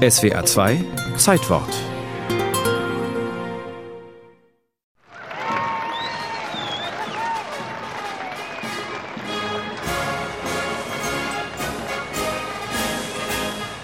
SWA 0.00 0.42
2 0.42 0.82
Zeitwort 1.18 1.68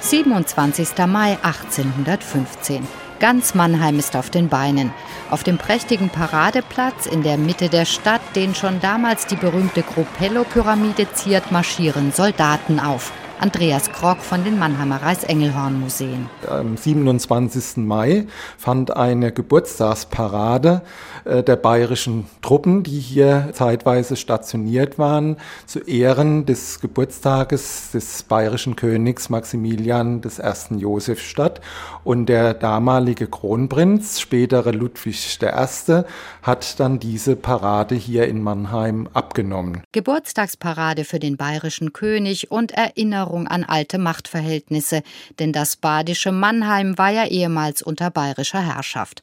Siebenundzwanzigster 0.00 1.07
Mai 1.07 1.37
1815. 1.43 2.89
Ganz 3.21 3.55
Mannheim 3.55 3.98
ist 3.98 4.17
auf 4.17 4.30
den 4.30 4.48
Beinen. 4.48 4.95
Auf 5.30 5.43
dem 5.43 5.59
prächtigen 5.59 6.09
Paradeplatz 6.09 7.05
in 7.05 7.25
der 7.25 7.37
Mitte 7.37 7.69
der 7.69 7.85
Stadt, 7.85 8.23
den 8.35 8.55
schon 8.55 8.80
damals 8.80 9.27
die 9.27 9.37
berühmte 9.37 9.83
Gropello-Pyramide 9.83 11.12
ziert, 11.12 11.53
marschieren 11.53 12.11
Soldaten 12.12 12.80
auf. 12.80 13.12
Andreas 13.39 13.93
Krock 13.93 14.18
von 14.18 14.45
den 14.45 14.59
Mannheimer 14.59 15.02
Reichsengelhorn-Museen. 15.02 16.29
Am 16.48 16.77
27. 16.77 17.77
Mai 17.77 18.27
fand 18.56 18.97
eine 18.97 19.30
Geburtstagsparade 19.30 20.80
äh, 21.24 21.43
der 21.43 21.57
bayerischen 21.57 22.27
Truppen, 22.41 22.83
die 22.83 22.98
hier 22.98 23.51
zeitweise 23.52 24.16
stationiert 24.16 24.98
waren, 24.98 25.37
zu 25.66 25.80
Ehren 25.80 26.46
des 26.46 26.80
Geburtstages 26.80 27.91
des 27.93 28.23
bayerischen 28.23 28.74
Königs 28.74 29.29
Maximilian 29.29 30.23
I. 30.24 30.74
Josef 30.77 31.21
statt. 31.21 31.60
Und 32.05 32.27
der 32.27 32.55
damalige 32.55 33.27
Kronprinz, 33.27 34.18
spätere 34.18 34.71
Ludwig 34.71 35.38
I., 35.43 36.02
hat 36.43 36.80
dann 36.80 36.98
diese 37.01 37.37
Parade 37.37 37.95
hier 37.95 38.29
in 38.29 38.43
Mannheim 38.43 39.09
abgenommen. 39.12 39.82
Geburtstagsparade 39.93 41.05
für 41.05 41.18
den 41.18 41.37
bayerischen 41.37 41.93
König 41.93 42.51
und 42.51 42.73
Erinnerung 42.73 43.26
Erinnerung 43.27 43.48
an 43.48 43.65
alte 43.65 43.98
Machtverhältnisse, 43.98 45.03
denn 45.39 45.53
das 45.53 45.77
badische 45.77 46.33
Mannheim 46.33 46.97
war 46.97 47.11
ja 47.11 47.27
ehemals 47.27 47.83
unter 47.83 48.11
bayerischer 48.11 48.61
Herrschaft. 48.61 49.21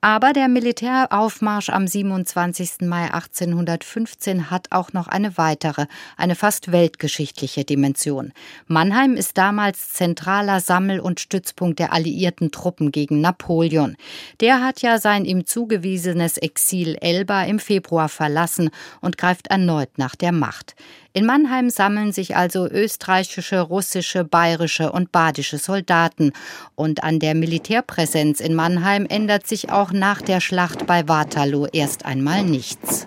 Aber 0.00 0.32
der 0.32 0.48
Militäraufmarsch 0.48 1.70
am 1.70 1.86
27. 1.86 2.82
Mai 2.82 3.04
1815 3.12 4.50
hat 4.50 4.66
auch 4.70 4.92
noch 4.92 5.06
eine 5.06 5.38
weitere, 5.38 5.86
eine 6.16 6.34
fast 6.34 6.72
weltgeschichtliche 6.72 7.64
Dimension. 7.64 8.32
Mannheim 8.66 9.14
ist 9.14 9.38
damals 9.38 9.92
zentraler 9.92 10.60
Sammel- 10.60 11.00
und 11.00 11.20
Stützpunkt 11.20 11.78
der 11.78 11.92
alliierten 11.92 12.50
Truppen 12.50 12.90
gegen 12.92 13.20
Napoleon. 13.20 13.96
Der 14.40 14.62
hat 14.62 14.82
ja 14.82 14.98
sein 14.98 15.24
ihm 15.24 15.46
zugewiesenes 15.46 16.36
Exil 16.36 16.96
Elba 17.00 17.44
im 17.44 17.58
Februar 17.58 18.08
verlassen 18.08 18.70
und 19.00 19.16
greift 19.16 19.46
erneut 19.46 19.96
nach 19.96 20.16
der 20.16 20.32
Macht. 20.32 20.74
In 21.16 21.26
Mannheim 21.26 21.70
sammeln 21.70 22.10
sich 22.10 22.34
also 22.34 22.66
österreichische, 22.68 23.60
russische, 23.60 24.24
bayerische 24.24 24.90
und 24.90 25.12
badische 25.12 25.58
Soldaten. 25.58 26.32
Und 26.74 27.04
an 27.04 27.20
der 27.20 27.36
Militärpräsenz 27.36 28.40
in 28.40 28.52
Mannheim 28.56 29.06
ändert 29.08 29.46
sich 29.46 29.70
auch 29.70 29.92
nach 29.92 30.20
der 30.20 30.40
Schlacht 30.40 30.86
bei 30.88 31.06
Waterloo 31.06 31.68
erst 31.72 32.04
einmal 32.04 32.42
nichts. 32.42 33.06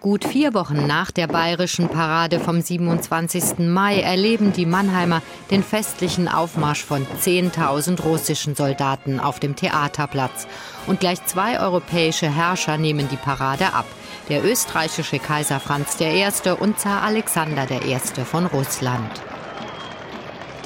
Gut 0.00 0.24
vier 0.24 0.54
Wochen 0.54 0.86
nach 0.86 1.10
der 1.10 1.26
bayerischen 1.26 1.90
Parade 1.90 2.40
vom 2.40 2.62
27. 2.62 3.58
Mai 3.58 4.00
erleben 4.00 4.50
die 4.54 4.64
Mannheimer 4.64 5.20
den 5.50 5.62
festlichen 5.62 6.26
Aufmarsch 6.26 6.82
von 6.82 7.06
10.000 7.22 8.00
russischen 8.00 8.54
Soldaten 8.54 9.20
auf 9.20 9.40
dem 9.40 9.56
Theaterplatz. 9.56 10.46
Und 10.86 11.00
gleich 11.00 11.22
zwei 11.26 11.60
europäische 11.60 12.34
Herrscher 12.34 12.78
nehmen 12.78 13.08
die 13.10 13.16
Parade 13.16 13.74
ab 13.74 13.84
der 14.30 14.42
österreichische 14.42 15.18
Kaiser 15.18 15.60
Franz 15.60 16.00
I. 16.00 16.24
und 16.58 16.78
Zar 16.78 17.02
Alexander 17.02 17.66
I. 17.70 17.98
von 18.24 18.46
Russland. 18.46 19.10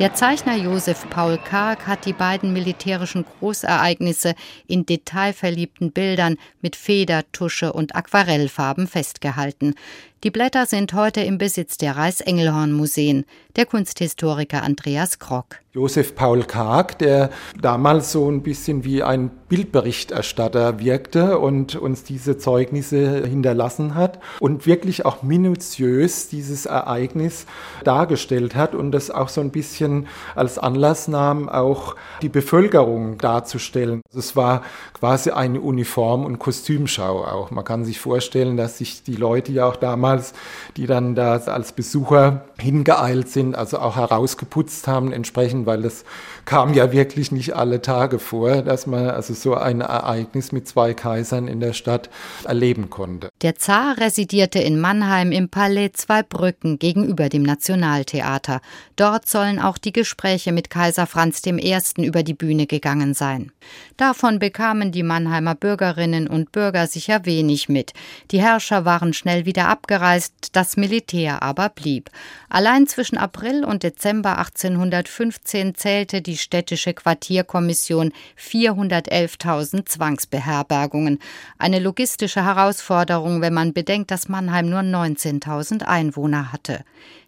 Der 0.01 0.13
Zeichner 0.13 0.57
Josef 0.57 1.09
Paul 1.09 1.39
Karg 1.39 1.87
hat 1.87 2.05
die 2.05 2.13
beiden 2.13 2.53
militärischen 2.53 3.25
Großereignisse 3.39 4.35
in 4.67 4.85
detailverliebten 4.85 5.93
Bildern 5.93 6.37
mit 6.61 6.75
Feder, 6.75 7.23
Tusche 7.31 7.73
und 7.73 7.95
Aquarellfarben 7.95 8.89
festgehalten. 8.89 9.77
Die 10.25 10.31
Blätter 10.31 10.65
sind 10.65 10.95
heute 10.95 11.21
im 11.21 11.37
Besitz 11.37 11.77
der 11.77 11.99
Reichsengelhorn-Museen. 11.99 13.27
Der 13.57 13.67
Kunsthistoriker 13.67 14.63
Andreas 14.63 15.19
Krock. 15.19 15.59
Josef 15.75 16.15
Paul 16.15 16.45
Karg, 16.45 16.99
der 17.01 17.31
damals 17.61 18.13
so 18.13 18.31
ein 18.31 18.43
bisschen 18.43 18.85
wie 18.85 19.03
ein 19.03 19.31
Bildberichterstatter 19.49 20.79
wirkte 20.79 21.39
und 21.39 21.75
uns 21.75 22.05
diese 22.05 22.39
Zeugnisse 22.39 23.27
hinterlassen 23.27 23.97
hat 23.97 24.21
und 24.39 24.67
wirklich 24.67 25.05
auch 25.05 25.25
minutiös 25.25 26.29
dieses 26.29 26.67
Ereignis 26.67 27.47
dargestellt 27.83 28.55
hat 28.55 28.77
und 28.77 28.93
das 28.93 29.11
auch 29.11 29.29
so 29.29 29.41
ein 29.41 29.51
bisschen 29.51 30.07
als 30.37 30.59
Anlass 30.59 31.09
nahm, 31.09 31.49
auch 31.49 31.97
die 32.23 32.29
Bevölkerung 32.29 33.19
darzustellen. 33.19 34.01
Es 34.17 34.37
war 34.37 34.63
quasi 34.93 35.31
eine 35.31 35.61
Uniform- 35.61 36.25
und 36.25 36.39
Kostümschau 36.39 37.25
auch. 37.25 37.51
Man 37.51 37.65
kann 37.65 37.85
sich 37.85 37.99
vorstellen, 37.99 38.57
dass 38.57 38.79
sich 38.79 39.03
die 39.03 39.17
Leute 39.17 39.51
ja 39.51 39.67
auch 39.67 39.77
damals 39.77 40.14
damals, 40.15 40.33
die 40.77 40.87
dann 40.87 41.15
da 41.15 41.37
als 41.37 41.73
Besucher 41.73 42.45
hingeeilt 42.59 43.29
sind, 43.29 43.55
also 43.55 43.79
auch 43.79 43.97
herausgeputzt 43.97 44.87
haben 44.89 45.13
entsprechend, 45.13 45.67
weil 45.67 45.83
das 45.83 46.05
kam 46.45 46.75
ja 46.75 46.93
wirklich 46.93 47.33
nicht 47.33 47.55
alle 47.55 47.83
Tage 47.83 48.19
vor, 48.19 48.63
dass 48.63 48.87
man 48.87 49.11
also 49.11 49.35
so 49.35 49.55
ein 49.55 49.81
Ereignis 49.81 50.53
mit 50.53 50.69
zwei 50.69 50.95
Kaisern 50.95 51.49
in 51.49 51.61
der 51.61 51.73
Stadt 51.73 52.11
erleben 52.45 52.91
konnte. 52.91 53.31
Der 53.45 53.57
Zar 53.57 53.99
residierte 53.99 54.59
in 54.59 54.81
Mannheim 54.81 55.31
im 55.31 55.51
Palais 55.51 55.91
Zweibrücken 55.93 56.79
gegenüber 56.79 57.29
dem 57.29 57.43
Nationaltheater. 57.43 58.63
Dort 58.97 59.29
sollen 59.29 59.59
auch 59.59 59.77
die 59.77 59.93
Gespräche 59.93 60.51
mit 60.51 60.71
Kaiser 60.71 61.07
Franz 61.07 61.43
I. 61.45 61.79
über 61.99 62.23
die 62.23 62.33
Bühne 62.33 62.67
gegangen 62.67 63.13
sein. 63.13 63.53
Davon 63.99 64.39
bekamen 64.39 64.93
die 64.93 65.03
Mannheimer 65.03 65.55
Bürgerinnen 65.55 66.27
und 66.27 66.53
Bürger 66.53 66.87
sicher 66.87 67.27
wenig 67.27 67.69
mit. 67.69 67.93
Die 68.31 68.41
Herrscher 68.41 68.87
waren 68.87 69.13
schnell 69.13 69.45
wieder 69.45 69.69
abgereist, 69.69 70.33
das 70.53 70.79
Militär 70.79 71.43
aber 71.43 71.69
blieb. 71.69 72.09
Allein 72.49 72.87
zwischen 72.87 73.19
April 73.19 73.63
und 73.63 73.83
Dezember 73.83 74.39
1815 74.39 75.75
zählte 75.75 76.23
die 76.23 76.39
städtische 76.39 76.95
Quartierkommission 76.95 78.13
411.000 78.41 79.85
Zwangsbeherbergungen. 79.85 81.19
Eine 81.59 81.79
logistische 81.79 82.43
Herausforderung, 82.45 83.34
wenn 83.41 83.55
man 83.55 83.73
bedenkt, 83.73 84.11
dass 84.11 84.29
Mannheim 84.29 84.69
nur 84.69 84.81
19.000 84.81 85.83
Einwohner 85.83 86.53
hatte. 86.53 86.85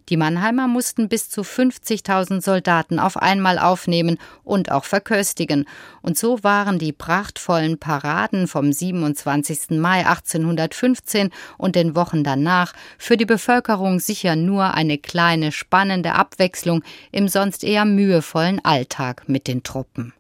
Die 0.09 0.17
Mannheimer 0.17 0.69
mussten 0.69 1.09
bis 1.09 1.29
zu 1.31 1.41
50.000 1.41 2.41
Soldaten 2.41 3.01
auf 3.01 3.17
einmal 3.17 3.59
aufnehmen 3.59 4.19
und 4.45 4.71
auch 4.71 4.85
verköstigen. 4.85 5.67
Und 6.01 6.17
so 6.17 6.45
waren 6.45 6.79
die 6.79 6.93
prachtvollen 6.93 7.79
Paraden 7.79 8.47
vom 8.47 8.73
27. 8.73 9.71
Mai 9.71 10.07
1815 10.07 11.31
und 11.59 11.75
den 11.75 11.97
Wochen 11.97 12.23
danach 12.23 12.73
für 12.99 13.17
die 13.17 13.27
Bevölkerung 13.27 13.99
sicher 13.99 14.37
nur 14.37 14.75
eine 14.75 14.99
kleine 14.99 15.51
spannende 15.51 16.15
Abwechslung 16.15 16.85
im 17.11 17.27
sonst 17.27 17.65
eher 17.65 17.85
mühevollen 17.85 18.65
Alltag 18.65 19.25
mit 19.29 19.49
den 19.49 19.65
Truppen. 19.65 20.13